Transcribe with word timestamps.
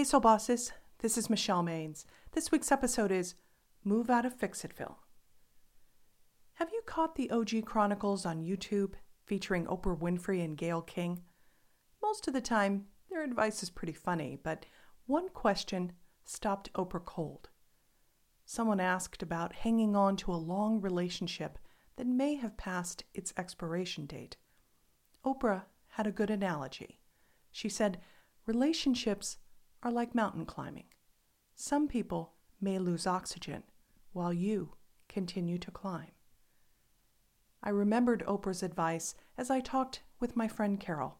Hey, 0.00 0.04
Soul 0.04 0.20
Bosses. 0.20 0.72
This 1.00 1.18
is 1.18 1.28
Michelle 1.28 1.62
Maines. 1.62 2.06
This 2.32 2.50
week's 2.50 2.72
episode 2.72 3.12
is 3.12 3.34
Move 3.84 4.08
Out 4.08 4.24
of 4.24 4.34
Fixitville. 4.34 4.94
Have 6.54 6.70
you 6.72 6.80
caught 6.86 7.16
the 7.16 7.30
OG 7.30 7.66
Chronicles 7.66 8.24
on 8.24 8.42
YouTube 8.42 8.94
featuring 9.26 9.66
Oprah 9.66 9.98
Winfrey 9.98 10.42
and 10.42 10.56
Gayle 10.56 10.80
King? 10.80 11.20
Most 12.02 12.26
of 12.26 12.32
the 12.32 12.40
time, 12.40 12.86
their 13.10 13.22
advice 13.22 13.62
is 13.62 13.68
pretty 13.68 13.92
funny, 13.92 14.38
but 14.42 14.64
one 15.04 15.28
question 15.28 15.92
stopped 16.24 16.72
Oprah 16.72 17.04
cold. 17.04 17.50
Someone 18.46 18.80
asked 18.80 19.22
about 19.22 19.52
hanging 19.52 19.94
on 19.94 20.16
to 20.16 20.32
a 20.32 20.34
long 20.40 20.80
relationship 20.80 21.58
that 21.96 22.06
may 22.06 22.36
have 22.36 22.56
passed 22.56 23.04
its 23.12 23.34
expiration 23.36 24.06
date. 24.06 24.38
Oprah 25.26 25.64
had 25.88 26.06
a 26.06 26.10
good 26.10 26.30
analogy. 26.30 27.00
She 27.50 27.68
said, 27.68 28.00
Relationships 28.46 29.36
are 29.82 29.90
like 29.90 30.14
mountain 30.14 30.44
climbing. 30.44 30.84
Some 31.54 31.88
people 31.88 32.34
may 32.60 32.78
lose 32.78 33.06
oxygen 33.06 33.62
while 34.12 34.32
you 34.32 34.74
continue 35.08 35.58
to 35.58 35.70
climb. 35.70 36.12
I 37.62 37.70
remembered 37.70 38.24
Oprah's 38.26 38.62
advice 38.62 39.14
as 39.36 39.50
I 39.50 39.60
talked 39.60 40.02
with 40.18 40.36
my 40.36 40.48
friend 40.48 40.80
Carol. 40.80 41.18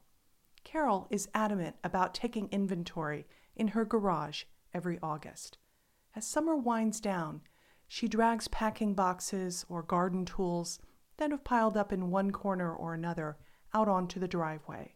Carol 0.64 1.06
is 1.10 1.28
adamant 1.34 1.76
about 1.84 2.14
taking 2.14 2.48
inventory 2.50 3.26
in 3.56 3.68
her 3.68 3.84
garage 3.84 4.44
every 4.72 4.98
August. 5.02 5.58
As 6.14 6.26
summer 6.26 6.56
winds 6.56 7.00
down, 7.00 7.42
she 7.88 8.08
drags 8.08 8.48
packing 8.48 8.94
boxes 8.94 9.64
or 9.68 9.82
garden 9.82 10.24
tools 10.24 10.78
that 11.16 11.30
have 11.30 11.44
piled 11.44 11.76
up 11.76 11.92
in 11.92 12.10
one 12.10 12.30
corner 12.30 12.74
or 12.74 12.94
another 12.94 13.36
out 13.74 13.88
onto 13.88 14.20
the 14.20 14.28
driveway. 14.28 14.94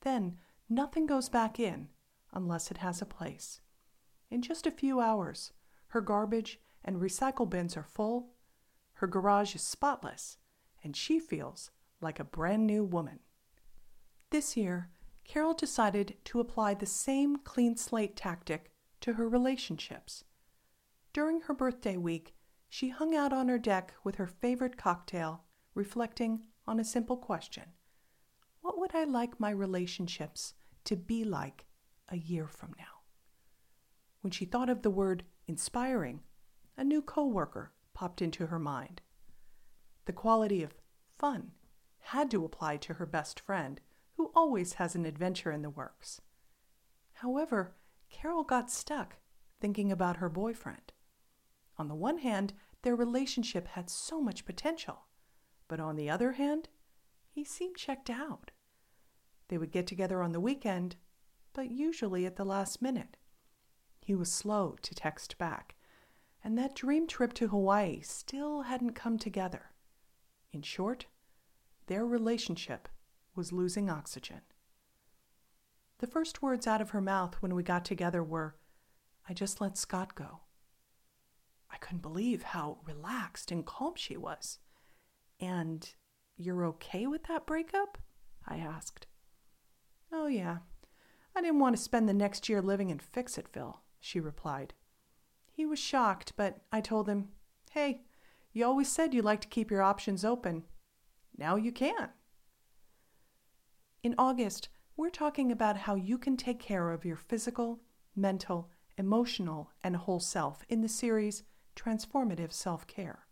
Then 0.00 0.38
nothing 0.68 1.06
goes 1.06 1.28
back 1.28 1.58
in 1.60 1.88
unless 2.32 2.70
it 2.70 2.78
has 2.78 3.00
a 3.00 3.06
place. 3.06 3.60
In 4.30 4.42
just 4.42 4.66
a 4.66 4.70
few 4.70 5.00
hours, 5.00 5.52
her 5.88 6.00
garbage 6.00 6.60
and 6.84 6.96
recycle 6.96 7.48
bins 7.48 7.76
are 7.76 7.82
full, 7.82 8.30
her 8.94 9.06
garage 9.06 9.54
is 9.54 9.62
spotless, 9.62 10.38
and 10.82 10.96
she 10.96 11.18
feels 11.18 11.70
like 12.00 12.20
a 12.20 12.24
brand 12.24 12.66
new 12.66 12.84
woman. 12.84 13.20
This 14.30 14.56
year, 14.56 14.90
Carol 15.24 15.54
decided 15.54 16.16
to 16.24 16.40
apply 16.40 16.74
the 16.74 16.86
same 16.86 17.36
clean 17.36 17.76
slate 17.76 18.16
tactic 18.16 18.70
to 19.00 19.14
her 19.14 19.28
relationships. 19.28 20.24
During 21.12 21.42
her 21.42 21.54
birthday 21.54 21.96
week, 21.96 22.34
she 22.68 22.88
hung 22.88 23.14
out 23.14 23.32
on 23.32 23.48
her 23.48 23.58
deck 23.58 23.94
with 24.04 24.16
her 24.16 24.26
favorite 24.26 24.76
cocktail, 24.76 25.44
reflecting 25.74 26.46
on 26.66 26.78
a 26.78 26.84
simple 26.84 27.16
question 27.16 27.64
What 28.60 28.78
would 28.78 28.94
I 28.94 29.04
like 29.04 29.40
my 29.40 29.50
relationships 29.50 30.54
to 30.84 30.96
be 30.96 31.24
like 31.24 31.66
a 32.08 32.16
year 32.16 32.46
from 32.46 32.74
now. 32.78 33.02
When 34.20 34.30
she 34.30 34.44
thought 34.44 34.70
of 34.70 34.82
the 34.82 34.90
word 34.90 35.24
inspiring, 35.46 36.20
a 36.76 36.84
new 36.84 37.02
coworker 37.02 37.72
popped 37.94 38.22
into 38.22 38.46
her 38.46 38.58
mind. 38.58 39.00
The 40.06 40.12
quality 40.12 40.62
of 40.62 40.74
fun 41.18 41.52
had 41.98 42.30
to 42.30 42.44
apply 42.44 42.78
to 42.78 42.94
her 42.94 43.06
best 43.06 43.40
friend, 43.40 43.80
who 44.16 44.32
always 44.34 44.74
has 44.74 44.94
an 44.94 45.04
adventure 45.04 45.52
in 45.52 45.62
the 45.62 45.70
works. 45.70 46.20
However, 47.14 47.74
Carol 48.10 48.44
got 48.44 48.70
stuck 48.70 49.16
thinking 49.60 49.92
about 49.92 50.16
her 50.16 50.28
boyfriend. 50.28 50.92
On 51.76 51.88
the 51.88 51.94
one 51.94 52.18
hand, 52.18 52.52
their 52.82 52.96
relationship 52.96 53.68
had 53.68 53.90
so 53.90 54.20
much 54.20 54.46
potential, 54.46 55.06
but 55.66 55.80
on 55.80 55.96
the 55.96 56.08
other 56.08 56.32
hand, 56.32 56.68
he 57.28 57.44
seemed 57.44 57.76
checked 57.76 58.08
out. 58.08 58.50
They 59.48 59.58
would 59.58 59.72
get 59.72 59.86
together 59.86 60.22
on 60.22 60.32
the 60.32 60.40
weekend, 60.40 60.96
but 61.58 61.72
usually 61.72 62.24
at 62.24 62.36
the 62.36 62.44
last 62.44 62.80
minute. 62.80 63.16
He 64.00 64.14
was 64.14 64.32
slow 64.32 64.76
to 64.80 64.94
text 64.94 65.36
back, 65.38 65.74
and 66.44 66.56
that 66.56 66.76
dream 66.76 67.08
trip 67.08 67.32
to 67.32 67.48
Hawaii 67.48 68.00
still 68.00 68.62
hadn't 68.62 68.92
come 68.92 69.18
together. 69.18 69.72
In 70.52 70.62
short, 70.62 71.06
their 71.88 72.06
relationship 72.06 72.88
was 73.34 73.50
losing 73.50 73.90
oxygen. 73.90 74.42
The 75.98 76.06
first 76.06 76.42
words 76.42 76.68
out 76.68 76.80
of 76.80 76.90
her 76.90 77.00
mouth 77.00 77.34
when 77.40 77.56
we 77.56 77.64
got 77.64 77.84
together 77.84 78.22
were, 78.22 78.54
I 79.28 79.34
just 79.34 79.60
let 79.60 79.76
Scott 79.76 80.14
go. 80.14 80.42
I 81.72 81.78
couldn't 81.78 82.02
believe 82.02 82.44
how 82.44 82.78
relaxed 82.86 83.50
and 83.50 83.66
calm 83.66 83.94
she 83.96 84.16
was. 84.16 84.60
And 85.40 85.92
you're 86.36 86.64
okay 86.66 87.08
with 87.08 87.24
that 87.24 87.46
breakup? 87.46 87.98
I 88.46 88.58
asked. 88.58 89.08
Oh, 90.12 90.28
yeah, 90.28 90.58
I 91.38 91.40
didn't 91.40 91.60
want 91.60 91.76
to 91.76 91.80
spend 91.80 92.08
the 92.08 92.14
next 92.14 92.48
year 92.48 92.60
living 92.60 92.90
in 92.90 92.98
Fixitville, 92.98 93.76
she 94.00 94.18
replied. 94.18 94.74
He 95.52 95.64
was 95.64 95.78
shocked, 95.78 96.32
but 96.36 96.62
I 96.72 96.80
told 96.80 97.08
him, 97.08 97.28
Hey, 97.70 98.02
you 98.52 98.66
always 98.66 98.90
said 98.90 99.14
you 99.14 99.22
like 99.22 99.42
to 99.42 99.48
keep 99.48 99.70
your 99.70 99.80
options 99.80 100.24
open. 100.24 100.64
Now 101.36 101.54
you 101.54 101.70
can. 101.70 102.08
In 104.02 104.16
August, 104.18 104.68
we're 104.96 105.10
talking 105.10 105.52
about 105.52 105.76
how 105.76 105.94
you 105.94 106.18
can 106.18 106.36
take 106.36 106.58
care 106.58 106.90
of 106.90 107.04
your 107.04 107.14
physical, 107.14 107.82
mental, 108.16 108.72
emotional, 108.96 109.70
and 109.84 109.94
whole 109.94 110.18
self 110.18 110.64
in 110.68 110.80
the 110.80 110.88
series 110.88 111.44
Transformative 111.76 112.50
Self 112.52 112.84
Care. 112.88 113.28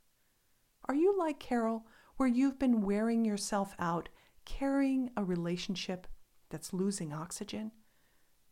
Are 0.88 0.94
you 0.94 1.18
like 1.18 1.40
Carol, 1.40 1.88
where 2.18 2.28
you've 2.28 2.60
been 2.60 2.82
wearing 2.82 3.24
yourself 3.24 3.74
out 3.80 4.10
carrying 4.44 5.10
a 5.16 5.24
relationship 5.24 6.06
that's 6.50 6.72
losing 6.72 7.12
oxygen? 7.12 7.72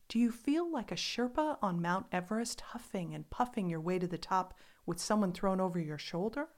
Do 0.09 0.19
you 0.19 0.31
feel 0.31 0.71
like 0.71 0.93
a 0.93 0.97
Sherpa 0.97 1.59
on 1.63 1.81
Mount 1.81 2.07
Everest, 2.13 2.61
huffing 2.61 3.15
and 3.15 3.29
puffing 3.31 3.69
your 3.69 3.81
way 3.81 3.99
to 3.99 4.07
the 4.07 4.19
top 4.19 4.55
with 4.87 5.01
someone 5.01 5.33
thrown 5.33 5.61
over 5.61 5.79
your 5.79 5.99
shoulder? 5.99 6.49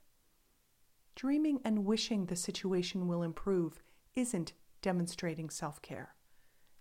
Dreaming 1.14 1.60
and 1.64 1.84
wishing 1.84 2.26
the 2.26 2.36
situation 2.36 3.08
will 3.08 3.22
improve 3.22 3.80
isn't 4.14 4.52
demonstrating 4.82 5.48
self 5.48 5.80
care. 5.80 6.14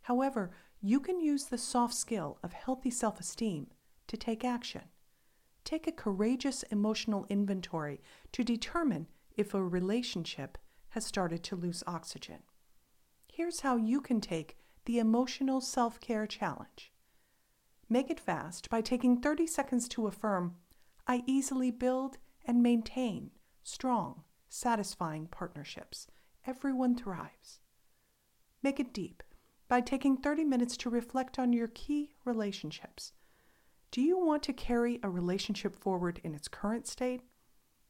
However, 0.02 0.52
you 0.82 1.00
can 1.00 1.20
use 1.20 1.46
the 1.46 1.58
soft 1.58 1.94
skill 1.94 2.40
of 2.44 2.54
healthy 2.54 2.92
self 2.92 3.20
esteem 3.20 3.68
to 4.08 4.18
take 4.18 4.44
action. 4.44 4.84
Take 5.64 5.88
a 5.88 5.92
courageous 5.92 6.64
emotional 6.64 7.26
inventory 7.30 8.02
to 8.34 8.44
determine 8.44 9.08
if 9.36 9.54
a 9.54 9.64
relationship 9.64 10.58
has 10.90 11.06
started 11.06 11.44
to 11.44 11.56
lose 11.56 11.84
oxygen. 11.88 12.44
Here's 13.32 13.62
how 13.62 13.78
you 13.78 14.00
can 14.00 14.22
take 14.22 14.58
the 14.86 15.00
Emotional 15.00 15.62
Self 15.62 16.00
Care 16.00 16.28
Challenge. 16.28 16.92
Make 17.90 18.10
it 18.10 18.20
fast 18.20 18.70
by 18.70 18.82
taking 18.82 19.20
30 19.20 19.48
seconds 19.48 19.88
to 19.90 20.08
affirm, 20.08 20.56
I 21.08 21.24
easily 21.26 21.72
build 21.72 22.18
and 22.46 22.62
maintain 22.62 23.32
strong, 23.64 24.24
satisfying 24.48 25.28
partnerships. 25.28 26.08
Everyone 26.46 26.96
thrives. 26.96 27.60
Make 28.62 28.80
it 28.80 28.94
deep 28.94 29.24
by 29.68 29.82
taking 29.82 30.18
30 30.18 30.44
minutes 30.44 30.78
to 30.78 30.90
reflect 30.92 31.40
on 31.40 31.52
your 31.52 31.68
key 31.68 32.14
relationships. 32.24 33.12
Do 33.90 34.02
you 34.02 34.20
want 34.20 34.44
to 34.44 34.54
carry 34.54 35.00
a 35.02 35.10
relationship 35.10 35.76
forward 35.76 36.22
in 36.24 36.36
its 36.36 36.48
current 36.48 36.86
state, 36.86 37.22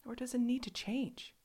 or 0.06 0.16
does 0.16 0.34
it 0.34 0.40
need 0.40 0.64
to 0.64 0.70
change? 0.72 1.36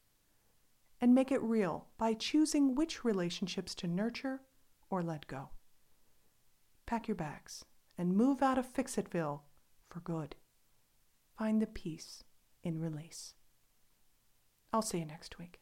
And 1.01 1.15
make 1.15 1.33
it 1.33 1.43
real 1.43 1.89
by 1.99 2.15
choosing 2.15 2.75
which 2.75 3.05
relationships 3.05 3.75
to 3.77 3.89
nurture 3.89 4.43
or 4.91 5.03
let 5.03 5.27
go. 5.27 5.51
Pack 6.87 7.09
your 7.09 7.15
bags 7.15 7.65
and 7.97 8.17
move 8.17 8.43
out 8.43 8.59
of 8.59 8.73
Fixitville 8.73 9.41
for 9.89 10.01
good. 10.01 10.35
Find 11.39 11.63
the 11.63 11.67
peace 11.67 12.25
in 12.63 12.81
release. 12.81 13.35
I'll 14.73 14.83
see 14.83 14.99
you 14.99 15.07
next 15.07 15.39
week. 15.39 15.61